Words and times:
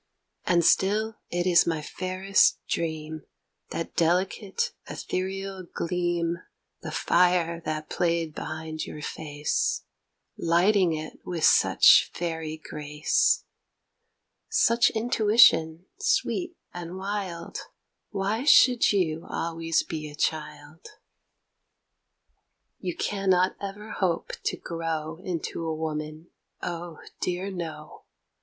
And 0.45 0.65
still 0.65 1.19
it 1.29 1.45
is 1.45 1.67
my 1.67 1.83
fairest 1.83 2.57
dream 2.67 3.21
That 3.69 3.95
delicate 3.95 4.71
ethereal 4.89 5.67
gleam, 5.75 6.39
The 6.81 6.89
fire 6.89 7.61
that 7.65 7.87
played 7.91 8.33
behind 8.33 8.83
your 8.83 9.03
face, 9.03 9.83
Lighting 10.39 10.93
it 10.93 11.19
with 11.23 11.43
such 11.43 12.09
fairy 12.15 12.57
grace; 12.57 13.43
Such 14.49 14.89
intuition 14.89 15.85
sweet 15.99 16.57
and 16.73 16.97
wild; 16.97 17.59
Why 18.09 18.43
should 18.43 18.91
you 18.91 19.27
always 19.29 19.83
be 19.83 20.09
a 20.09 20.15
child? 20.15 20.79
You 22.79 22.97
cannot 22.97 23.55
ever 23.61 23.91
hope 23.91 24.31
to 24.45 24.57
grow 24.57 25.19
Into 25.23 25.63
a 25.63 25.75
woman; 25.75 26.31
oh 26.59 26.97
dear 27.19 27.51
no! 27.51 28.05